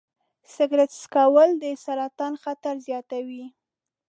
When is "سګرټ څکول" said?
0.53-1.49